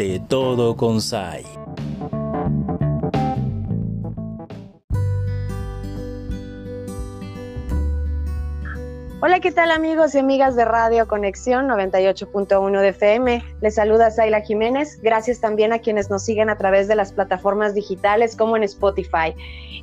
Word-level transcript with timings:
De 0.00 0.18
todo 0.18 0.78
con 0.78 1.02
SAI. 1.02 1.44
Hola, 9.20 9.40
¿qué 9.42 9.52
tal 9.52 9.70
amigos 9.70 10.14
y 10.14 10.18
amigas 10.18 10.56
de 10.56 10.64
Radio 10.64 11.06
Conexión 11.06 11.68
98.1 11.68 12.80
de 12.80 12.88
FM? 12.88 13.44
Les 13.60 13.74
saluda 13.74 14.10
Zayla 14.10 14.40
Jiménez. 14.40 14.98
Gracias 15.02 15.38
también 15.38 15.74
a 15.74 15.80
quienes 15.80 16.08
nos 16.08 16.22
siguen 16.22 16.48
a 16.48 16.56
través 16.56 16.88
de 16.88 16.94
las 16.94 17.12
plataformas 17.12 17.74
digitales 17.74 18.36
como 18.36 18.56
en 18.56 18.62
Spotify. 18.62 19.34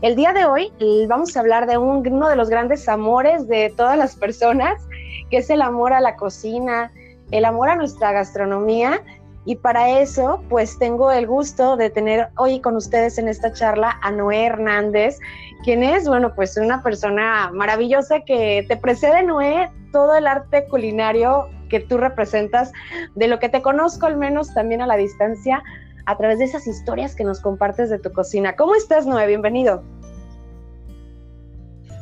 El 0.02 0.16
día 0.16 0.34
de 0.34 0.46
hoy 0.46 0.72
vamos 1.08 1.38
a 1.38 1.42
hablar 1.42 1.68
de 1.68 1.78
uno 1.78 2.28
de 2.28 2.36
los 2.36 2.50
grandes 2.50 2.90
amores 2.90 3.48
de 3.48 3.72
todas 3.78 4.00
las 4.00 4.16
personas, 4.16 4.82
que 5.30 5.38
es 5.38 5.52
el 5.52 5.62
amor 5.62 5.94
a 5.94 6.02
la 6.02 6.16
cocina, 6.16 6.92
el 7.30 7.46
amor 7.46 7.70
a 7.70 7.76
nuestra 7.76 8.14
gastronomía. 8.14 9.04
Y 9.48 9.56
para 9.56 10.02
eso, 10.02 10.44
pues 10.50 10.78
tengo 10.78 11.10
el 11.10 11.26
gusto 11.26 11.78
de 11.78 11.90
tener 11.90 12.28
hoy 12.36 12.60
con 12.60 12.76
ustedes 12.76 13.18
en 13.18 13.30
esta 13.30 13.54
charla 13.54 13.98
a 14.02 14.12
Noé 14.12 14.44
Hernández, 14.44 15.20
quien 15.64 15.84
es, 15.84 16.06
bueno, 16.06 16.36
pues 16.36 16.58
una 16.58 16.84
persona 16.84 17.50
maravillosa 17.54 18.20
que 18.26 18.66
te 18.68 18.76
precede, 18.76 19.24
Noé, 19.24 19.72
todo 19.94 20.18
el 20.18 20.28
arte 20.28 20.66
culinario 20.70 21.48
que 21.70 21.80
tú 21.80 21.98
representas, 21.98 22.74
de 23.16 23.30
lo 23.30 23.40
que 23.40 23.48
te 23.48 23.62
conozco 23.62 24.06
al 24.06 24.18
menos 24.18 24.54
también 24.54 24.82
a 24.82 24.86
la 24.86 24.98
distancia, 24.98 25.64
a 26.06 26.18
través 26.18 26.40
de 26.40 26.46
esas 26.46 26.68
historias 26.68 27.16
que 27.16 27.24
nos 27.24 27.40
compartes 27.40 27.90
de 27.90 28.00
tu 28.00 28.12
cocina. 28.12 28.58
¿Cómo 28.58 28.76
estás, 28.76 29.08
Noé? 29.08 29.28
Bienvenido. 29.28 29.82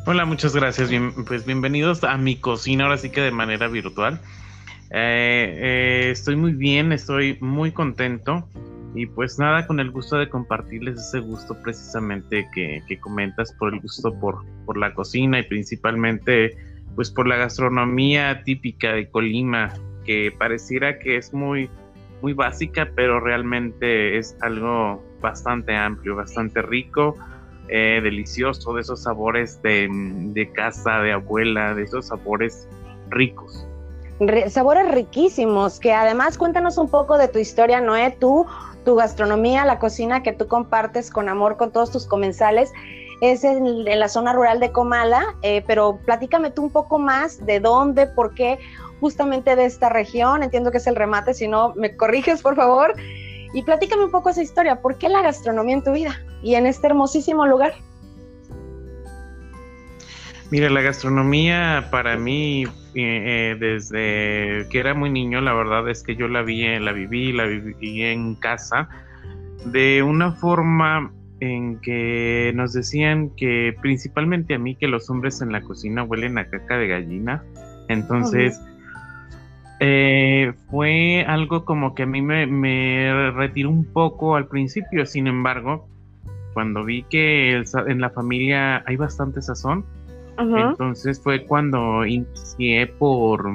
Hola, 0.07 0.25
muchas 0.25 0.55
gracias. 0.55 0.89
pues 1.27 1.45
bienvenidos 1.45 2.03
a 2.03 2.17
mi 2.17 2.37
cocina, 2.39 2.85
ahora 2.85 2.97
sí 2.97 3.11
que 3.11 3.21
de 3.21 3.29
manera 3.29 3.67
virtual. 3.67 4.19
Eh, 4.97 5.57
eh, 5.59 6.09
estoy 6.11 6.37
muy 6.37 6.53
bien, 6.53 6.93
estoy 6.93 7.37
muy 7.41 7.73
contento. 7.73 8.47
Y 8.93 9.07
pues 9.07 9.37
nada, 9.37 9.67
con 9.67 9.81
el 9.81 9.91
gusto 9.91 10.15
de 10.15 10.29
compartirles 10.29 10.97
ese 10.97 11.19
gusto 11.19 11.61
precisamente 11.61 12.47
que, 12.53 12.81
comentas 13.01 13.51
por 13.59 13.73
el 13.73 13.81
gusto 13.81 14.17
por, 14.17 14.77
la 14.77 14.93
cocina 14.93 15.39
y 15.39 15.43
principalmente 15.43 16.55
pues 16.95 17.11
por 17.11 17.27
la 17.27 17.35
gastronomía 17.35 18.43
típica 18.45 18.93
de 18.93 19.09
Colima, 19.09 19.73
que 20.05 20.33
pareciera 20.39 20.97
que 20.97 21.17
es 21.17 21.33
muy, 21.33 21.69
muy 22.21 22.31
básica, 22.31 22.89
pero 22.95 23.19
realmente 23.19 24.17
es 24.17 24.37
algo 24.39 25.03
bastante 25.19 25.75
amplio, 25.75 26.15
bastante 26.15 26.61
rico, 26.61 27.17
eh, 27.67 27.99
delicioso, 28.01 28.73
de 28.73 28.79
esos 28.79 29.03
sabores 29.03 29.61
de, 29.61 29.89
de 29.91 30.49
casa, 30.53 31.01
de 31.01 31.11
abuela, 31.11 31.75
de 31.75 31.83
esos 31.83 32.07
sabores 32.07 32.69
ricos 33.09 33.67
sabores 34.49 34.91
riquísimos, 34.91 35.79
que 35.79 35.93
además 35.93 36.37
cuéntanos 36.37 36.77
un 36.77 36.89
poco 36.89 37.17
de 37.17 37.27
tu 37.27 37.39
historia, 37.39 37.81
Noé, 37.81 38.15
tú, 38.19 38.45
tu 38.85 38.95
gastronomía, 38.95 39.65
la 39.65 39.79
cocina 39.79 40.23
que 40.23 40.33
tú 40.33 40.47
compartes 40.47 41.09
con 41.09 41.27
amor 41.27 41.57
con 41.57 41.71
todos 41.71 41.91
tus 41.91 42.05
comensales, 42.05 42.71
es 43.21 43.43
en, 43.43 43.85
la 43.85 44.09
zona 44.09 44.33
rural 44.33 44.59
de 44.59 44.71
Comala, 44.71 45.35
eh, 45.41 45.63
pero 45.65 45.99
platícame 46.05 46.51
tú 46.51 46.63
un 46.63 46.69
poco 46.69 46.99
más 46.99 47.45
de 47.45 47.59
dónde, 47.59 48.07
por 48.07 48.33
qué, 48.33 48.59
justamente 48.99 49.55
de 49.55 49.65
esta 49.65 49.89
región, 49.89 50.43
entiendo 50.43 50.71
que 50.71 50.77
es 50.77 50.87
el 50.87 50.95
remate, 50.95 51.33
si 51.33 51.47
no 51.47 51.73
me 51.75 51.95
corriges 51.95 52.41
por 52.41 52.55
favor, 52.55 52.93
y 53.53 53.63
platícame 53.63 54.05
un 54.05 54.11
poco 54.11 54.29
esa 54.29 54.41
historia, 54.41 54.81
¿por 54.81 54.97
qué 54.97 55.09
la 55.09 55.21
gastronomía 55.21 55.75
en 55.75 55.83
tu 55.83 55.91
vida 55.91 56.19
y 56.41 56.55
en 56.55 56.65
este 56.65 56.87
hermosísimo 56.87 57.45
lugar? 57.45 57.73
Mira, 60.51 60.69
la 60.69 60.81
gastronomía 60.81 61.87
para 61.91 62.17
mí 62.17 62.65
eh, 62.93 63.57
desde 63.59 64.69
que 64.69 64.79
era 64.79 64.93
muy 64.93 65.09
niño, 65.09 65.41
la 65.41 65.53
verdad 65.53 65.89
es 65.89 66.03
que 66.03 66.15
yo 66.15 66.27
la 66.27 66.43
vi, 66.43 66.79
la 66.79 66.93
viví, 66.93 67.33
la 67.33 67.45
viví 67.45 68.03
en 68.03 68.35
casa 68.35 68.87
de 69.65 70.03
una 70.03 70.31
forma 70.31 71.11
en 71.39 71.79
que 71.81 72.53
nos 72.55 72.73
decían 72.73 73.31
que 73.35 73.75
principalmente 73.81 74.53
a 74.53 74.59
mí 74.59 74.75
que 74.75 74.87
los 74.87 75.09
hombres 75.09 75.41
en 75.41 75.51
la 75.51 75.61
cocina 75.61 76.03
huelen 76.03 76.37
a 76.37 76.45
caca 76.45 76.77
de 76.77 76.87
gallina. 76.87 77.43
Entonces, 77.89 78.61
eh, 79.79 80.53
fue 80.69 81.25
algo 81.27 81.65
como 81.65 81.93
que 81.95 82.03
a 82.03 82.05
mí 82.05 82.21
me, 82.21 83.31
retiró 83.31 83.69
un 83.69 83.85
poco 83.85 84.35
al 84.35 84.47
principio. 84.47 85.05
Sin 85.05 85.27
embargo, 85.27 85.87
cuando 86.53 86.85
vi 86.85 87.03
que 87.03 87.63
en 87.87 88.01
la 88.01 88.09
familia 88.09 88.83
hay 88.85 88.95
bastante 88.95 89.41
sazón, 89.41 89.85
entonces 90.37 91.21
fue 91.21 91.45
cuando 91.45 92.05
inicié 92.05 92.87
por, 92.87 93.45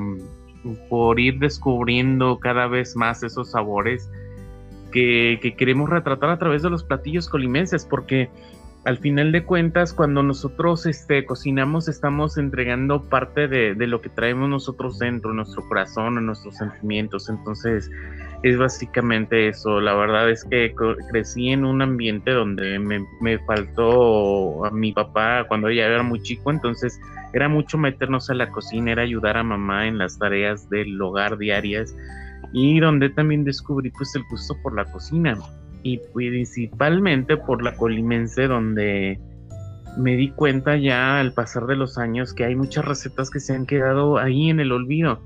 por 0.88 1.20
ir 1.20 1.38
descubriendo 1.38 2.38
cada 2.38 2.66
vez 2.66 2.96
más 2.96 3.22
esos 3.22 3.50
sabores 3.50 4.10
que, 4.90 5.54
queremos 5.56 5.88
retratar 5.88 6.30
a 6.30 6.38
través 6.38 6.62
de 6.62 6.70
los 6.70 6.84
platillos 6.84 7.28
colimenses, 7.28 7.84
porque 7.84 8.30
al 8.84 8.98
final 8.98 9.30
de 9.30 9.44
cuentas, 9.44 9.92
cuando 9.92 10.22
nosotros 10.22 10.86
este, 10.86 11.24
cocinamos, 11.26 11.88
estamos 11.88 12.38
entregando 12.38 13.02
parte 13.02 13.46
de, 13.46 13.74
de, 13.74 13.86
lo 13.86 14.00
que 14.00 14.08
traemos 14.08 14.48
nosotros 14.48 14.98
dentro, 14.98 15.34
nuestro 15.34 15.66
corazón, 15.68 16.24
nuestros 16.24 16.56
sentimientos. 16.56 17.28
Entonces, 17.28 17.90
es 18.42 18.56
básicamente 18.56 19.48
eso. 19.48 19.80
La 19.80 19.94
verdad 19.94 20.30
es 20.30 20.44
que 20.44 20.74
crecí 21.10 21.50
en 21.50 21.64
un 21.64 21.82
ambiente 21.82 22.30
donde 22.30 22.78
me, 22.78 23.38
faltó 23.40 24.64
a 24.64 24.70
mi 24.70 24.92
papá 24.92 25.44
cuando 25.46 25.68
ella 25.68 25.86
era 25.86 26.02
muy 26.02 26.22
chico, 26.22 26.50
entonces 26.50 26.98
era 27.32 27.48
mucho 27.48 27.78
meternos 27.78 28.30
a 28.30 28.34
la 28.34 28.50
cocina, 28.50 28.92
era 28.92 29.02
ayudar 29.02 29.36
a 29.36 29.42
mamá 29.42 29.86
en 29.86 29.98
las 29.98 30.18
tareas 30.18 30.68
del 30.70 31.00
hogar 31.00 31.38
diarias 31.38 31.94
y 32.52 32.80
donde 32.80 33.10
también 33.10 33.44
descubrí 33.44 33.90
pues 33.90 34.14
el 34.16 34.24
gusto 34.30 34.56
por 34.62 34.74
la 34.74 34.84
cocina 34.86 35.38
y 35.82 36.00
principalmente 36.12 37.36
por 37.36 37.62
la 37.62 37.76
colimense 37.76 38.48
donde 38.48 39.20
me 39.96 40.16
di 40.16 40.30
cuenta 40.30 40.76
ya 40.76 41.20
al 41.20 41.32
pasar 41.32 41.66
de 41.66 41.76
los 41.76 41.98
años 41.98 42.32
que 42.32 42.44
hay 42.44 42.56
muchas 42.56 42.84
recetas 42.84 43.30
que 43.30 43.40
se 43.40 43.54
han 43.54 43.66
quedado 43.66 44.18
ahí 44.18 44.50
en 44.50 44.60
el 44.60 44.72
olvido 44.72 45.20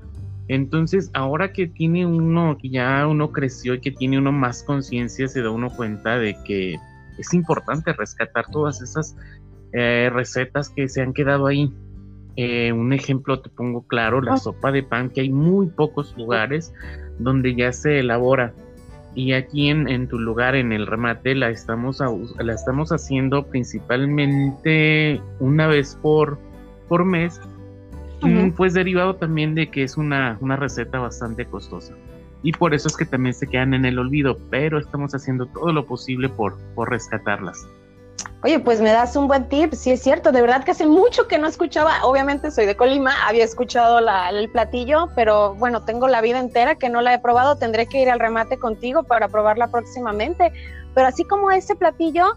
entonces, 0.47 1.09
ahora 1.13 1.53
que 1.53 1.67
tiene 1.67 2.05
uno, 2.05 2.57
que 2.61 2.69
ya 2.69 3.07
uno 3.07 3.31
creció 3.31 3.73
y 3.73 3.81
que 3.81 3.91
tiene 3.91 4.19
uno 4.19 4.31
más 4.31 4.63
conciencia, 4.63 5.27
se 5.27 5.41
da 5.41 5.49
uno 5.49 5.69
cuenta 5.71 6.19
de 6.19 6.37
que 6.45 6.75
es 7.17 7.33
importante 7.33 7.93
rescatar 7.93 8.45
todas 8.51 8.81
esas 8.81 9.17
eh, 9.73 10.09
recetas 10.13 10.69
que 10.69 10.87
se 10.87 11.01
han 11.01 11.13
quedado 11.13 11.47
ahí. 11.47 11.73
Eh, 12.35 12.71
un 12.73 12.93
ejemplo 12.93 13.39
te 13.41 13.49
pongo 13.49 13.87
claro, 13.87 14.21
la 14.21 14.33
ah. 14.33 14.37
sopa 14.37 14.71
de 14.71 14.83
pan, 14.83 15.09
que 15.09 15.21
hay 15.21 15.31
muy 15.31 15.67
pocos 15.67 16.15
lugares 16.17 16.73
donde 17.17 17.55
ya 17.55 17.71
se 17.71 17.99
elabora. 17.99 18.53
Y 19.15 19.31
aquí 19.31 19.69
en, 19.69 20.09
tu 20.09 20.19
lugar, 20.19 20.55
en 20.55 20.73
el 20.73 20.85
remate, 20.85 21.35
la 21.35 21.49
estamos, 21.49 22.03
la 22.37 22.53
estamos 22.53 22.91
haciendo 22.91 23.47
principalmente 23.47 25.21
una 25.39 25.67
vez 25.67 25.97
por, 26.01 26.37
por 26.89 27.05
mes 27.05 27.39
pues 28.55 28.73
derivado 28.73 29.15
también 29.15 29.55
de 29.55 29.69
que 29.69 29.83
es 29.83 29.97
una, 29.97 30.37
receta 30.41 30.99
bastante 30.99 31.45
costosa. 31.45 31.93
Y 32.43 32.51
por 32.51 32.73
eso 32.73 32.87
es 32.87 32.95
que 32.95 33.05
también 33.05 33.33
se 33.33 33.47
quedan 33.47 33.73
en 33.73 33.85
el 33.85 33.97
olvido, 33.97 34.37
pero 34.49 34.79
estamos 34.79 35.13
haciendo 35.15 35.47
todo 35.47 35.71
lo 35.73 35.85
posible 35.85 36.29
por, 36.29 36.57
por 36.75 36.89
rescatarlas. 36.89 37.67
Oye, 38.43 38.59
pues 38.59 38.79
me 38.79 38.91
das 38.91 39.15
un 39.15 39.27
buen 39.27 39.49
tip, 39.49 39.73
sí 39.73 39.89
es 39.89 40.03
cierto, 40.03 40.31
de 40.31 40.41
verdad 40.41 40.63
que 40.63 40.71
hace 40.71 40.85
mucho 40.85 41.27
que 41.27 41.39
no 41.39 41.47
escuchaba, 41.47 42.03
obviamente 42.03 42.51
soy 42.51 42.67
de 42.67 42.75
Colima, 42.75 43.11
había 43.27 43.43
escuchado 43.43 43.97
el 43.97 44.49
platillo, 44.51 45.09
pero 45.15 45.55
bueno, 45.55 45.83
tengo 45.83 46.07
la 46.07 46.21
vida 46.21 46.39
entera 46.39 46.75
que 46.75 46.87
no 46.87 47.01
la 47.01 47.15
he 47.15 47.19
probado, 47.19 47.57
tendré 47.57 47.87
que 47.87 48.03
ir 48.03 48.09
al 48.09 48.19
remate 48.19 48.59
contigo 48.59 49.01
para 49.01 49.29
probarla 49.29 49.71
próximamente, 49.71 50.51
pero 50.93 51.07
así 51.07 51.23
como 51.23 51.49
ese 51.49 51.75
platillo, 51.75 52.33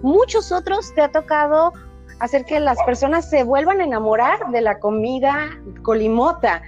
muchos 0.00 0.52
otros 0.52 0.94
te 0.94 1.02
ha 1.02 1.12
tocado 1.12 1.74
hacer 2.20 2.44
que 2.44 2.60
las 2.60 2.78
personas 2.84 3.28
se 3.28 3.42
vuelvan 3.44 3.80
a 3.80 3.84
enamorar 3.84 4.50
de 4.50 4.60
la 4.60 4.78
comida 4.78 5.50
colimota, 5.82 6.62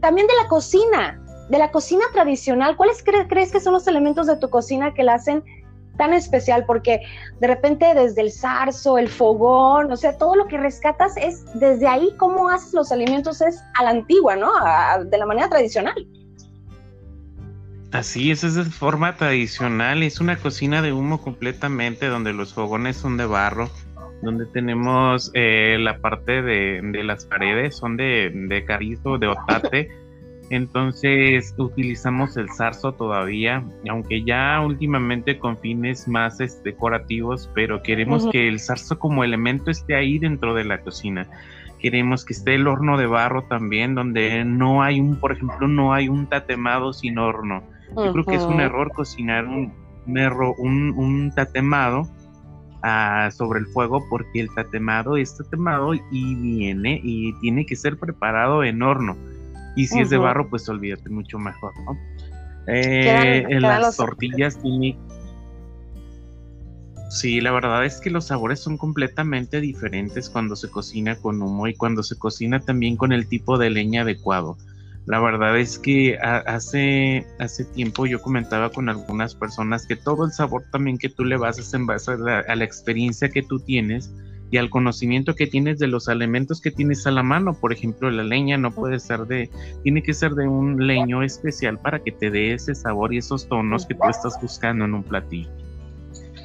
también 0.00 0.26
de 0.26 0.34
la 0.42 0.48
cocina, 0.48 1.20
de 1.48 1.58
la 1.58 1.70
cocina 1.70 2.04
tradicional. 2.12 2.76
¿Cuáles 2.76 3.02
crees 3.02 3.52
que 3.52 3.60
son 3.60 3.72
los 3.72 3.86
elementos 3.86 4.26
de 4.26 4.36
tu 4.36 4.48
cocina 4.50 4.94
que 4.94 5.02
la 5.02 5.14
hacen 5.14 5.42
tan 5.96 6.12
especial? 6.12 6.64
Porque 6.66 7.00
de 7.40 7.46
repente 7.46 7.94
desde 7.94 8.22
el 8.22 8.32
zarzo, 8.32 8.98
el 8.98 9.08
fogón, 9.08 9.90
o 9.90 9.96
sea, 9.96 10.16
todo 10.16 10.36
lo 10.36 10.46
que 10.46 10.58
rescatas 10.58 11.16
es 11.16 11.44
desde 11.54 11.88
ahí 11.88 12.14
cómo 12.18 12.48
haces 12.48 12.74
los 12.74 12.92
alimentos 12.92 13.40
es 13.40 13.62
a 13.78 13.84
la 13.84 13.90
antigua, 13.90 14.36
¿no? 14.36 14.52
de 15.04 15.18
la 15.18 15.26
manera 15.26 15.48
tradicional. 15.48 16.06
Así 17.90 18.30
es, 18.30 18.44
es 18.44 18.54
de 18.54 18.64
forma 18.64 19.16
tradicional, 19.16 20.02
es 20.02 20.20
una 20.20 20.36
cocina 20.36 20.82
de 20.82 20.92
humo 20.92 21.22
completamente 21.22 22.08
donde 22.08 22.34
los 22.34 22.52
fogones 22.52 22.98
son 22.98 23.16
de 23.16 23.24
barro, 23.24 23.70
donde 24.22 24.46
tenemos 24.46 25.30
eh, 25.34 25.76
la 25.80 25.98
parte 25.98 26.42
de, 26.42 27.04
las 27.04 27.24
paredes, 27.26 27.76
son 27.76 27.96
de, 27.96 28.30
de 28.34 28.64
carizo, 28.64 29.18
de 29.18 29.28
otate. 29.28 29.90
Entonces 30.50 31.54
utilizamos 31.58 32.36
el 32.38 32.48
zarzo 32.50 32.92
todavía, 32.92 33.62
aunque 33.88 34.24
ya 34.24 34.60
últimamente 34.64 35.38
con 35.38 35.58
fines 35.58 36.08
más 36.08 36.38
decorativos, 36.62 37.50
pero 37.54 37.82
queremos 37.82 38.26
que 38.30 38.48
el 38.48 38.58
zarzo 38.58 38.98
como 38.98 39.24
elemento 39.24 39.70
esté 39.70 39.94
ahí 39.94 40.18
dentro 40.18 40.54
de 40.54 40.64
la 40.64 40.80
cocina. 40.80 41.28
Queremos 41.78 42.24
que 42.24 42.32
esté 42.32 42.54
el 42.54 42.66
horno 42.66 42.96
de 42.96 43.06
barro 43.06 43.44
también, 43.44 43.94
donde 43.94 44.42
no 44.44 44.82
hay 44.82 45.00
un, 45.00 45.16
por 45.20 45.32
ejemplo, 45.32 45.68
no 45.68 45.92
hay 45.92 46.08
un 46.08 46.26
tatemado 46.26 46.92
sin 46.92 47.18
horno 47.18 47.62
Yo 47.94 48.12
creo 48.12 48.24
que 48.24 48.34
es 48.34 48.42
un 48.42 48.60
error 48.60 48.90
cocinar 48.92 49.44
un, 49.44 49.74
un, 50.06 50.94
un 50.96 51.32
tatemado 51.34 52.08
ah, 52.82 53.30
sobre 53.32 53.60
el 53.60 53.66
fuego 53.66 54.06
porque 54.08 54.40
el 54.40 54.54
tatemado 54.54 55.16
es 55.16 55.36
tatemado 55.36 55.94
y 55.94 56.34
viene 56.34 57.00
y 57.02 57.32
tiene 57.40 57.66
que 57.66 57.76
ser 57.76 57.98
preparado 57.98 58.64
en 58.64 58.82
horno. 58.82 59.16
Y 59.76 59.86
si 59.86 60.00
es 60.00 60.10
de 60.10 60.18
barro, 60.18 60.48
pues 60.48 60.68
olvídate 60.68 61.08
mucho 61.08 61.38
mejor, 61.38 61.72
¿no? 61.84 61.96
Eh, 62.66 63.46
en 63.48 63.62
las 63.62 63.96
tortillas 63.96 64.60
tiene 64.60 64.98
Sí, 67.08 67.40
la 67.40 67.52
verdad 67.52 67.86
es 67.86 68.00
que 68.00 68.10
los 68.10 68.26
sabores 68.26 68.60
son 68.60 68.76
completamente 68.76 69.62
diferentes 69.62 70.28
cuando 70.28 70.56
se 70.56 70.70
cocina 70.70 71.16
con 71.16 71.40
humo 71.40 71.66
y 71.66 71.74
cuando 71.74 72.02
se 72.02 72.18
cocina 72.18 72.60
también 72.60 72.96
con 72.96 73.12
el 73.12 73.26
tipo 73.26 73.56
de 73.56 73.70
leña 73.70 74.02
adecuado. 74.02 74.58
La 75.08 75.20
verdad 75.20 75.58
es 75.58 75.78
que 75.78 76.18
hace, 76.18 77.26
hace 77.38 77.64
tiempo 77.64 78.04
yo 78.04 78.20
comentaba 78.20 78.68
con 78.68 78.90
algunas 78.90 79.34
personas 79.34 79.86
que 79.86 79.96
todo 79.96 80.26
el 80.26 80.32
sabor 80.32 80.64
también 80.70 80.98
que 80.98 81.08
tú 81.08 81.24
le 81.24 81.38
vas 81.38 81.58
es 81.58 81.72
en 81.72 81.86
base 81.86 82.12
a 82.12 82.16
la, 82.54 82.64
experiencia 82.64 83.30
que 83.30 83.42
tú 83.42 83.58
tienes 83.58 84.12
y 84.50 84.58
al 84.58 84.68
conocimiento 84.68 85.34
que 85.34 85.46
tienes 85.46 85.78
de 85.78 85.86
los 85.86 86.08
elementos 86.08 86.60
que 86.60 86.70
tienes 86.70 87.06
a 87.06 87.10
la 87.10 87.22
mano. 87.22 87.54
Por 87.54 87.72
ejemplo, 87.72 88.10
la 88.10 88.22
leña 88.22 88.58
no 88.58 88.70
puede 88.70 88.98
ser 88.98 89.20
de, 89.20 89.48
tiene 89.82 90.02
que 90.02 90.12
ser 90.12 90.32
de 90.32 90.46
un 90.46 90.86
leño 90.86 91.22
especial 91.22 91.78
para 91.78 92.00
que 92.00 92.12
te 92.12 92.30
dé 92.30 92.52
ese 92.52 92.74
sabor 92.74 93.14
y 93.14 93.18
esos 93.18 93.48
tonos 93.48 93.86
que 93.86 93.94
tú 93.94 94.06
estás 94.10 94.38
buscando 94.42 94.84
en 94.84 94.92
un 94.92 95.04
platillo. 95.04 95.48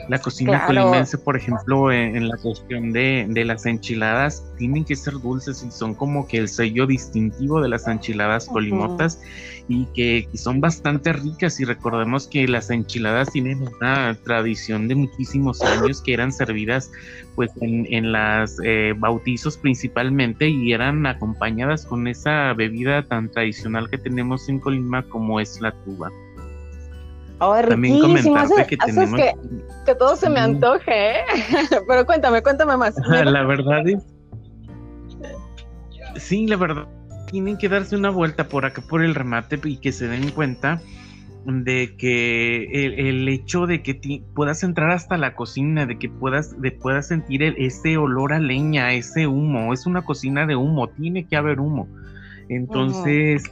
La 0.09 0.19
cocina 0.19 0.65
colimense, 0.65 1.17
por 1.17 1.37
ejemplo, 1.37 1.91
en, 1.91 2.27
la 2.27 2.37
cuestión 2.37 2.91
de, 2.91 3.43
las 3.45 3.65
enchiladas, 3.65 4.43
tienen 4.57 4.83
que 4.83 4.95
ser 4.95 5.13
dulces 5.13 5.63
y 5.63 5.71
son 5.71 5.95
como 5.95 6.27
que 6.27 6.37
el 6.37 6.49
sello 6.49 6.85
distintivo 6.85 7.61
de 7.61 7.69
las 7.69 7.87
enchiladas 7.87 8.47
colimotas 8.47 9.21
y 9.67 9.85
que 9.93 10.27
son 10.33 10.59
bastante 10.59 11.13
ricas. 11.13 11.59
Y 11.59 11.65
recordemos 11.65 12.27
que 12.27 12.47
las 12.47 12.69
enchiladas 12.69 13.31
tienen 13.31 13.61
una 13.61 14.17
tradición 14.23 14.87
de 14.87 14.95
muchísimos 14.95 15.61
años 15.61 16.01
que 16.01 16.13
eran 16.13 16.31
servidas 16.31 16.91
pues 17.35 17.51
en, 17.61 17.87
en 17.91 18.11
las 18.11 18.57
eh, 18.63 18.93
bautizos 18.97 19.57
principalmente 19.57 20.47
y 20.49 20.73
eran 20.73 21.05
acompañadas 21.05 21.85
con 21.85 22.07
esa 22.07 22.53
bebida 22.53 23.03
tan 23.03 23.29
tradicional 23.29 23.89
que 23.89 23.97
tenemos 23.97 24.47
en 24.49 24.59
Colima 24.59 25.03
como 25.03 25.39
es 25.39 25.59
la 25.61 25.71
tuba. 25.83 26.11
Oh, 27.45 27.61
También 27.67 27.99
comentarte 27.99 28.67
que, 28.67 28.77
tenemos... 28.77 29.19
que, 29.85 29.95
todo 29.95 30.15
se 30.15 30.29
me 30.29 30.39
antoje, 30.39 31.19
¿eh? 31.19 31.23
Pero 31.87 32.05
cuéntame, 32.05 32.41
cuéntame 32.41 32.77
más. 32.77 32.95
la 33.07 33.43
verdad 33.43 33.85
es... 33.87 34.01
Sí, 36.15 36.47
la 36.47 36.55
verdad, 36.55 36.87
tienen 37.29 37.57
que 37.57 37.67
darse 37.67 37.97
una 37.97 38.11
vuelta 38.11 38.47
por 38.47 38.65
acá, 38.65 38.81
por 38.87 39.03
el 39.03 39.13
remate, 39.13 39.59
y 39.63 39.77
que 39.77 39.91
se 39.91 40.07
den 40.07 40.29
cuenta 40.29 40.81
de 41.45 41.97
que 41.97 42.85
el, 42.85 43.27
hecho 43.27 43.67
de 43.67 43.81
que 43.81 44.23
puedas 44.33 44.63
entrar 44.63 44.91
hasta 44.91 45.17
la 45.17 45.35
cocina, 45.35 45.85
de 45.85 45.97
que 45.97 46.07
puedas, 46.07 46.61
de 46.61 46.71
puedas 46.71 47.07
sentir 47.07 47.43
ese 47.43 47.97
olor 47.97 48.31
a 48.31 48.39
leña, 48.39 48.93
ese 48.93 49.27
humo, 49.27 49.73
es 49.73 49.85
una 49.85 50.03
cocina 50.03 50.45
de 50.45 50.55
humo, 50.55 50.87
tiene 50.87 51.27
que 51.27 51.35
haber 51.35 51.59
humo. 51.59 51.89
Entonces... 52.47 53.43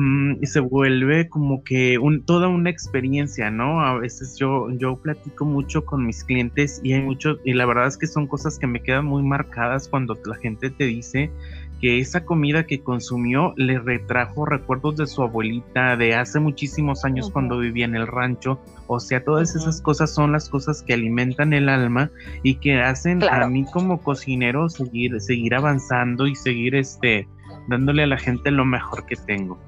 Mm, 0.00 0.44
se 0.44 0.60
vuelve 0.60 1.28
como 1.28 1.64
que 1.64 1.98
un, 1.98 2.22
toda 2.22 2.46
una 2.46 2.70
experiencia, 2.70 3.50
¿no? 3.50 3.80
A 3.80 3.98
veces 3.98 4.36
yo, 4.38 4.70
yo 4.70 4.96
platico 4.96 5.44
mucho 5.44 5.84
con 5.84 6.06
mis 6.06 6.22
clientes 6.22 6.80
y 6.84 6.92
hay 6.92 7.02
mucho, 7.02 7.38
y 7.44 7.52
la 7.54 7.66
verdad 7.66 7.88
es 7.88 7.96
que 7.98 8.06
son 8.06 8.28
cosas 8.28 8.60
que 8.60 8.68
me 8.68 8.80
quedan 8.80 9.06
muy 9.06 9.24
marcadas 9.24 9.88
cuando 9.88 10.16
la 10.24 10.36
gente 10.36 10.70
te 10.70 10.84
dice 10.84 11.32
que 11.80 11.98
esa 11.98 12.24
comida 12.24 12.64
que 12.64 12.78
consumió 12.78 13.54
le 13.56 13.80
retrajo 13.80 14.46
recuerdos 14.46 14.98
de 14.98 15.08
su 15.08 15.20
abuelita 15.20 15.96
de 15.96 16.14
hace 16.14 16.38
muchísimos 16.38 17.04
años 17.04 17.28
cuando 17.32 17.58
vivía 17.58 17.84
en 17.84 17.96
el 17.96 18.06
rancho. 18.06 18.60
O 18.86 19.00
sea, 19.00 19.24
todas 19.24 19.56
esas 19.56 19.80
cosas 19.80 20.14
son 20.14 20.30
las 20.30 20.48
cosas 20.48 20.80
que 20.80 20.94
alimentan 20.94 21.52
el 21.52 21.68
alma 21.68 22.08
y 22.44 22.54
que 22.54 22.80
hacen 22.80 23.24
a 23.24 23.48
mí 23.48 23.64
como 23.72 24.00
cocinero 24.00 24.68
seguir, 24.68 25.20
seguir 25.20 25.56
avanzando 25.56 26.28
y 26.28 26.36
seguir 26.36 26.76
este 26.76 27.26
dándole 27.66 28.04
a 28.04 28.06
la 28.06 28.18
gente 28.18 28.52
lo 28.52 28.64
mejor 28.64 29.04
que 29.04 29.16
tengo. 29.16 29.58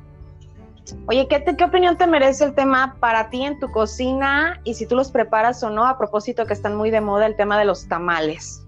Oye, 1.06 1.26
¿qué, 1.28 1.44
¿qué 1.56 1.64
opinión 1.64 1.96
te 1.96 2.06
merece 2.06 2.44
el 2.44 2.54
tema 2.54 2.96
para 3.00 3.30
ti 3.30 3.42
en 3.42 3.58
tu 3.58 3.70
cocina 3.70 4.60
y 4.64 4.74
si 4.74 4.86
tú 4.86 4.96
los 4.96 5.10
preparas 5.10 5.62
o 5.62 5.70
no? 5.70 5.86
A 5.86 5.98
propósito 5.98 6.46
que 6.46 6.52
están 6.52 6.76
muy 6.76 6.90
de 6.90 7.00
moda 7.00 7.26
el 7.26 7.36
tema 7.36 7.58
de 7.58 7.64
los 7.64 7.88
tamales. 7.88 8.64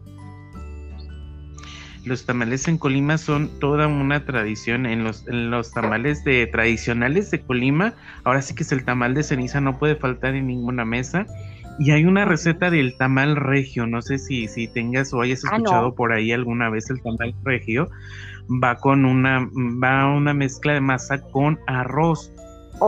Los 2.05 2.27
tamales 2.27 2.67
en 2.67 2.79
Colima 2.79 3.17
son 3.17 3.49
toda 3.61 3.87
una 3.87 4.25
tradición. 4.25 4.87
En 4.87 5.05
los, 5.05 5.25
los 5.27 5.71
tamales 5.71 6.25
de, 6.25 6.47
tradicionales 6.49 7.31
de 7.31 7.41
Colima, 7.41 7.95
ahora 8.25 8.43
sí 8.43 8.55
que 8.55 8.65
es 8.65 8.73
el 8.73 8.85
tamal 8.85 9.15
de 9.15 9.23
ceniza, 9.23 9.61
no 9.61 9.79
puede 9.79 9.95
faltar 9.95 10.35
en 10.35 10.49
ninguna 10.49 10.85
mesa. 10.85 11.27
Y 11.79 11.93
hay 11.93 12.05
una 12.05 12.25
receta 12.25 12.71
del 12.71 12.97
tamal 12.99 13.37
regio, 13.37 13.87
no 13.87 14.03
sé 14.03 14.19
si, 14.19 14.49
si 14.49 14.67
tengas 14.69 15.15
o 15.15 15.23
hayas 15.23 15.45
ah, 15.45 15.49
escuchado 15.57 15.95
por 15.95 16.13
ahí 16.13 16.33
alguna 16.33 16.69
vez 16.71 16.91
el 16.91 17.01
tamal 17.01 17.35
regio 17.45 17.89
va 18.63 18.77
con 18.77 19.05
una, 19.05 19.49
va 19.83 20.13
una 20.13 20.35
mezcla 20.35 20.75
de 20.75 20.81
masa 20.81 21.21
con 21.21 21.59
arroz. 21.67 22.33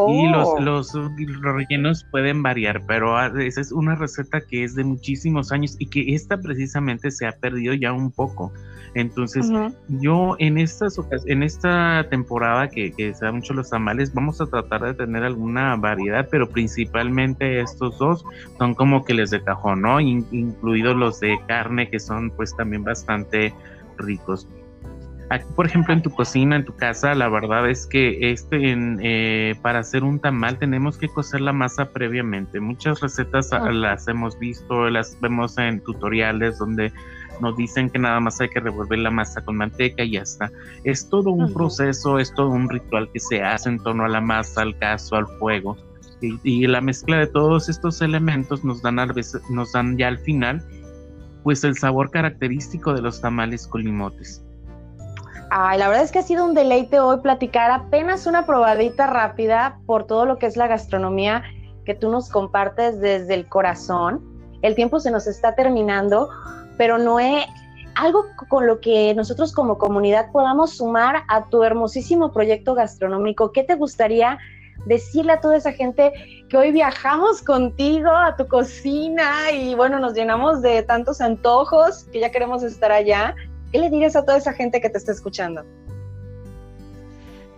Y 0.09 0.27
los, 0.27 0.49
oh. 0.49 0.61
los, 0.61 0.93
rellenos 1.41 2.05
pueden 2.11 2.43
variar, 2.43 2.83
pero 2.85 3.17
esa 3.39 3.61
es 3.61 3.71
una 3.71 3.95
receta 3.95 4.41
que 4.41 4.65
es 4.65 4.75
de 4.75 4.83
muchísimos 4.83 5.53
años 5.53 5.77
y 5.79 5.87
que 5.87 6.15
esta 6.17 6.37
precisamente 6.37 7.13
se 7.13 7.29
ha 7.29 7.33
perdido 7.33 7.75
ya 7.75 7.93
un 7.93 8.11
poco. 8.11 8.53
Entonces, 8.95 9.49
yo 9.89 10.35
en 10.41 10.59
estas 10.59 10.99
en 11.27 11.45
esta 11.45 12.07
temporada 12.11 12.69
que, 12.71 12.93
que 12.93 13.15
se 13.15 13.25
da 13.25 13.31
mucho 13.31 13.55
los 13.55 13.71
tamales, 13.71 14.13
vamos 14.13 14.41
a 14.41 14.47
tratar 14.47 14.83
de 14.83 14.95
tener 14.95 15.23
alguna 15.23 15.77
variedad, 15.77 16.27
pero 16.29 16.49
principalmente 16.49 17.61
estos 17.61 17.97
dos 17.99 18.25
son 18.59 18.75
como 18.75 19.05
que 19.05 19.15
les 19.15 19.31
de 19.31 19.45
cajón, 19.45 19.83
¿no? 19.83 20.01
incluidos 20.01 20.97
los 20.97 21.21
de 21.21 21.39
carne, 21.47 21.89
que 21.89 22.01
son 22.01 22.31
pues 22.31 22.57
también 22.57 22.83
bastante 22.83 23.55
ricos. 23.97 24.49
Aquí, 25.31 25.47
por 25.57 25.67
ejemplo, 25.67 25.95
en 25.95 26.03
tu 26.03 26.11
cocina, 26.11 26.57
en 26.57 26.65
tu 26.65 26.75
casa, 26.77 27.15
la 27.15 27.29
verdad 27.29 27.69
es 27.69 27.87
que 27.87 28.31
este, 28.31 28.71
en, 28.71 29.01
eh, 29.03 29.55
para 29.63 29.81
hacer 29.81 30.05
un 30.05 30.19
tamal 30.19 30.59
tenemos 30.59 30.99
que 30.99 31.09
cocer 31.09 31.41
la 31.41 31.53
masa 31.53 31.91
previamente. 31.91 32.61
Muchas 32.61 33.01
recetas 33.01 33.53
ah, 33.53 33.71
las 33.73 34.07
hemos 34.07 34.39
visto, 34.39 34.91
las 34.91 35.19
vemos 35.21 35.57
en 35.57 35.81
tutoriales 35.81 36.59
donde 36.59 36.93
nos 37.41 37.57
dicen 37.57 37.91
que 37.91 37.99
nada 37.99 38.21
más 38.21 38.41
hay 38.41 38.49
que 38.49 38.61
revolver 38.61 38.99
la 38.99 39.11
masa 39.11 39.43
con 39.45 39.57
manteca 39.57 40.05
y 40.05 40.13
ya 40.13 40.23
está. 40.23 40.51
Es 40.85 41.09
todo 41.09 41.31
un 41.31 41.53
proceso, 41.53 42.19
es 42.19 42.33
todo 42.35 42.51
un 42.51 42.69
ritual 42.69 43.11
que 43.13 43.19
se 43.19 43.43
hace 43.43 43.71
en 43.71 43.79
torno 43.79 44.05
a 44.05 44.09
la 44.09 44.21
masa, 44.21 44.63
al 44.63 44.77
caso, 44.79 45.17
al 45.17 45.27
fuego. 45.39 45.77
Y, 46.21 46.39
y 46.45 46.67
la 46.67 46.81
mezcla 46.81 47.19
de 47.19 47.27
todos 47.27 47.69
estos 47.69 48.01
elementos 48.03 48.63
nos 48.63 48.83
dan, 48.83 48.99
a 48.99 49.07
veces, 49.07 49.43
nos 49.51 49.73
dan 49.73 49.97
ya 49.97 50.09
al 50.09 50.19
final 50.19 50.63
pues 51.45 51.63
el 51.63 51.77
sabor 51.77 52.11
característico 52.11 52.95
de 52.95 53.03
los 53.03 53.21
tamales 53.21 53.69
colimotes. 53.69 54.43
Ay, 55.57 55.79
la 55.79 55.87
verdad 55.87 56.03
es 56.03 56.11
que 56.11 56.19
ha 56.19 56.23
sido 56.23 56.45
un 56.45 56.53
deleite 56.53 56.99
hoy 56.99 57.21
platicar 57.21 57.71
apenas 57.71 58.27
una 58.27 58.45
probadita 58.45 59.07
rápida 59.07 59.79
por 59.87 60.05
todo 60.05 60.27
lo 60.27 60.37
que 60.37 60.47
es 60.47 60.57
la 60.57 60.67
gastronomía 60.67 61.45
que 61.85 61.95
tú 61.95 62.11
nos 62.11 62.29
compartes 62.29 62.99
desde 62.99 63.35
el 63.35 63.49
corazón. 63.49 64.21
El 64.63 64.75
tiempo 64.75 64.99
se 64.99 65.13
nos 65.13 65.29
está 65.29 65.55
terminando, 65.55 66.29
pero 66.77 66.99
no 66.99 67.21
he 67.21 67.47
algo 67.95 68.25
con 68.49 68.67
lo 68.67 68.81
que 68.81 69.15
nosotros 69.15 69.53
como 69.53 69.79
comunidad 69.79 70.33
podamos 70.33 70.77
sumar 70.77 71.23
a 71.29 71.45
tu 71.45 71.63
hermosísimo 71.63 72.33
proyecto 72.33 72.75
gastronómico. 72.75 73.53
¿Qué 73.53 73.63
te 73.63 73.77
gustaría 73.77 74.37
decirle 74.87 75.35
a 75.35 75.41
toda 75.41 75.57
esa 75.57 75.71
gente 75.71 76.13
que 76.49 76.57
hoy 76.57 76.73
viajamos 76.73 77.43
contigo 77.43 78.11
a 78.11 78.35
tu 78.35 78.49
cocina 78.49 79.53
y 79.53 79.77
bueno, 79.77 80.01
nos 80.01 80.15
llenamos 80.15 80.63
de 80.63 80.83
tantos 80.83 81.21
antojos 81.21 82.09
que 82.11 82.19
ya 82.19 82.33
queremos 82.33 82.65
estar 82.65 82.91
allá? 82.91 83.37
¿Qué 83.75 83.81
le 83.81 83.91
dirías 83.91 84.15
a 84.15 84.25
toda 84.25 84.39
esa 84.39 84.53
gente 84.53 84.81
que 84.81 84.89
te 84.89 84.99
está 84.99 85.11
escuchando? 85.11 85.65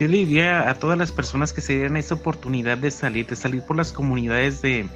Yo 0.01 0.09
le 0.09 0.17
diría 0.17 0.71
a 0.71 0.75
todas 0.77 0.97
las 0.97 1.13
personas 1.13 1.53
que 1.53 1.61
se 1.61 1.75
dieran 1.75 1.99
esa 1.99 2.15
oportunidad 2.15 2.79
de 2.79 2.91
salir, 2.91 3.27
de 3.27 3.37
salir 3.37 3.61
por 3.61 3.77
las 3.77 3.93
comunidades 3.93 4.63
de, 4.63 4.89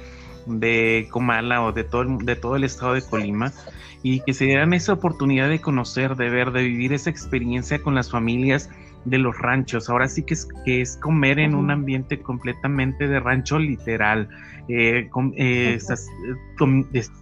de 0.47 1.07
Comala 1.11 1.61
o 1.61 1.73
de 1.73 1.83
todo, 1.83 2.01
el, 2.01 2.17
de 2.25 2.35
todo 2.35 2.55
el 2.55 2.63
estado 2.63 2.95
de 2.95 3.03
Colima 3.03 3.53
y 4.01 4.21
que 4.21 4.33
se 4.33 4.45
dieran 4.45 4.73
esa 4.73 4.93
oportunidad 4.93 5.47
de 5.47 5.61
conocer, 5.61 6.15
de 6.15 6.31
ver, 6.31 6.51
de 6.53 6.63
vivir 6.63 6.91
esa 6.91 7.11
experiencia 7.11 7.79
con 7.83 7.93
las 7.93 8.09
familias 8.09 8.71
de 9.05 9.19
los 9.19 9.37
ranchos. 9.37 9.91
Ahora 9.91 10.07
sí 10.07 10.23
que 10.23 10.33
es, 10.33 10.47
que 10.65 10.81
es 10.81 10.97
comer 10.97 11.37
en 11.37 11.53
un 11.53 11.69
ambiente 11.69 12.19
completamente 12.19 13.07
de 13.07 13.19
rancho 13.19 13.59
literal. 13.59 14.27
Eh, 14.67 15.07
eh, 15.37 15.79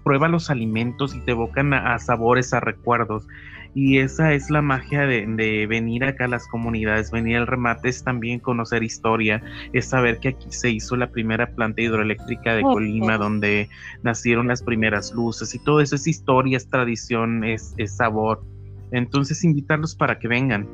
prueba 0.05 0.29
los 0.29 0.49
alimentos 0.49 1.13
y 1.13 1.19
te 1.25 1.31
evocan 1.31 1.73
a 1.73 1.99
sabores, 1.99 2.53
a 2.53 2.61
recuerdos 2.61 3.27
y 3.75 3.99
esa 3.99 4.33
es 4.33 4.49
la 4.49 4.61
magia 4.61 5.05
de, 5.05 5.67
venir 5.67 6.03
acá 6.03 6.25
a 6.25 6.27
las 6.27 6.47
comunidades, 6.47 7.11
venir 7.11 7.37
al 7.37 7.47
remate 7.47 7.89
es 7.89 8.03
también 8.03 8.39
conocer 8.39 8.83
historia, 8.83 9.41
es 9.73 9.85
saber 9.85 10.19
que 10.19 10.29
aquí 10.29 10.47
se 10.49 10.71
hizo 10.71 10.95
la 10.95 11.11
primera 11.11 11.47
planta 11.47 11.81
hidroeléctrica 11.81 12.55
de 12.55 12.63
Colima, 12.63 13.17
donde 13.17 13.69
nacieron 14.01 14.47
las 14.47 14.63
primeras 14.63 15.13
luces 15.13 15.53
y 15.53 15.59
todo 15.59 15.81
eso 15.81 15.95
es 15.95 16.07
historia, 16.07 16.57
es 16.57 16.67
tradición, 16.67 17.43
es, 17.43 17.75
sabor. 17.85 18.43
Entonces 18.91 19.43
invitarlos 19.43 19.95
para 19.95 20.17
que 20.17 20.27
vengan. 20.27 20.67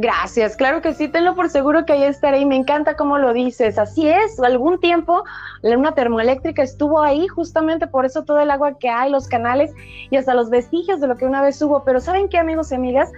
Gracias, 0.00 0.54
claro 0.54 0.80
que 0.80 0.94
sí, 0.94 1.08
tenlo 1.08 1.34
por 1.34 1.50
seguro 1.50 1.84
que 1.84 1.92
ahí 1.92 2.04
estaré 2.04 2.38
y 2.38 2.46
me 2.46 2.54
encanta 2.54 2.94
cómo 2.94 3.18
lo 3.18 3.32
dices. 3.32 3.78
Así 3.78 4.06
es, 4.08 4.38
algún 4.38 4.78
tiempo 4.78 5.24
una 5.64 5.90
termoeléctrica 5.90 6.62
estuvo 6.62 7.02
ahí 7.02 7.26
justamente 7.26 7.88
por 7.88 8.06
eso 8.06 8.22
todo 8.22 8.38
el 8.38 8.52
agua 8.52 8.78
que 8.78 8.88
hay, 8.88 9.10
los 9.10 9.26
canales 9.26 9.72
y 10.08 10.16
hasta 10.16 10.34
los 10.34 10.50
vestigios 10.50 11.00
de 11.00 11.08
lo 11.08 11.16
que 11.16 11.24
una 11.24 11.42
vez 11.42 11.60
hubo. 11.62 11.82
Pero 11.82 11.98
¿saben 11.98 12.28
qué, 12.28 12.38
amigos 12.38 12.70
y 12.70 12.76
amigas? 12.76 13.10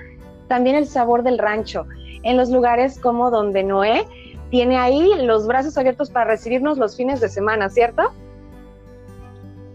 También 0.48 0.74
el 0.74 0.86
sabor 0.86 1.22
del 1.22 1.36
rancho. 1.36 1.84
En 2.22 2.38
los 2.38 2.48
lugares 2.48 2.98
como 2.98 3.30
donde 3.30 3.62
Noé 3.62 4.06
tiene 4.50 4.78
ahí 4.78 5.06
los 5.22 5.46
brazos 5.46 5.76
abiertos 5.76 6.08
para 6.08 6.30
recibirnos 6.30 6.78
los 6.78 6.96
fines 6.96 7.20
de 7.20 7.28
semana, 7.28 7.68
¿cierto? 7.68 8.10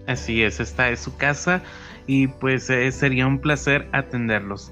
Así 0.08 0.42
es, 0.42 0.60
esta 0.60 0.90
es 0.90 1.02
su 1.02 1.16
casa 1.16 1.62
y 2.08 2.30
pues 2.30 2.68
eh, 2.72 2.92
sería 2.92 3.28
un 3.28 3.38
placer 3.38 3.88
atenderlos. 3.92 4.72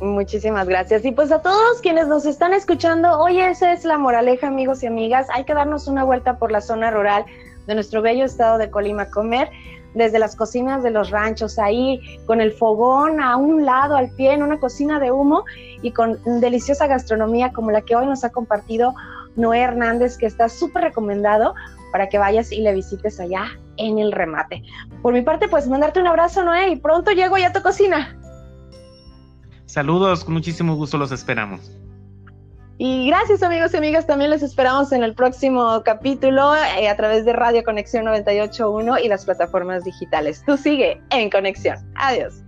Muchísimas 0.00 0.66
gracias. 0.66 1.04
Y 1.04 1.12
pues 1.12 1.30
a 1.30 1.42
todos 1.42 1.80
quienes 1.82 2.08
nos 2.08 2.24
están 2.24 2.54
escuchando, 2.54 3.18
hoy 3.20 3.38
esa 3.38 3.72
es 3.72 3.84
la 3.84 3.98
moraleja, 3.98 4.46
amigos 4.46 4.82
y 4.82 4.86
amigas. 4.86 5.26
Hay 5.32 5.44
que 5.44 5.52
darnos 5.52 5.88
una 5.88 6.04
vuelta 6.04 6.38
por 6.38 6.50
la 6.50 6.62
zona 6.62 6.90
rural 6.90 7.24
de 7.66 7.74
nuestro 7.74 8.00
bello 8.00 8.24
estado 8.24 8.56
de 8.56 8.70
Colima, 8.70 9.10
comer 9.10 9.50
desde 9.94 10.18
las 10.18 10.36
cocinas 10.36 10.82
de 10.82 10.90
los 10.90 11.10
ranchos, 11.10 11.58
ahí 11.58 12.00
con 12.26 12.40
el 12.40 12.52
fogón 12.52 13.20
a 13.20 13.36
un 13.36 13.66
lado, 13.66 13.96
al 13.96 14.10
pie, 14.14 14.32
en 14.32 14.42
una 14.42 14.58
cocina 14.58 15.00
de 15.00 15.10
humo 15.10 15.44
y 15.82 15.92
con 15.92 16.18
deliciosa 16.40 16.86
gastronomía 16.86 17.52
como 17.52 17.70
la 17.70 17.82
que 17.82 17.96
hoy 17.96 18.06
nos 18.06 18.24
ha 18.24 18.30
compartido 18.30 18.94
Noé 19.36 19.60
Hernández, 19.60 20.16
que 20.16 20.26
está 20.26 20.48
súper 20.48 20.84
recomendado 20.84 21.54
para 21.92 22.08
que 22.08 22.18
vayas 22.18 22.52
y 22.52 22.60
le 22.60 22.72
visites 22.72 23.20
allá 23.20 23.46
en 23.76 23.98
el 23.98 24.12
remate. 24.12 24.62
Por 25.02 25.12
mi 25.12 25.22
parte, 25.22 25.48
pues 25.48 25.66
mandarte 25.68 26.00
un 26.00 26.06
abrazo, 26.06 26.42
Noé, 26.44 26.70
y 26.70 26.76
pronto 26.76 27.10
llego 27.10 27.36
ya 27.36 27.48
a 27.48 27.52
tu 27.52 27.62
cocina. 27.62 28.16
Saludos, 29.70 30.24
con 30.24 30.34
muchísimo 30.34 30.74
gusto 30.74 30.98
los 30.98 31.12
esperamos. 31.12 31.60
Y 32.76 33.06
gracias 33.06 33.40
amigos 33.44 33.72
y 33.72 33.76
amigas, 33.76 34.04
también 34.04 34.32
les 34.32 34.42
esperamos 34.42 34.90
en 34.90 35.04
el 35.04 35.14
próximo 35.14 35.82
capítulo 35.84 36.56
eh, 36.56 36.88
a 36.88 36.96
través 36.96 37.24
de 37.24 37.32
Radio 37.34 37.62
Conexión 37.62 38.04
981 38.04 38.98
y 38.98 39.06
las 39.06 39.24
plataformas 39.24 39.84
digitales. 39.84 40.42
Tú 40.44 40.56
sigue 40.56 41.00
en 41.10 41.30
Conexión. 41.30 41.76
Adiós. 41.94 42.42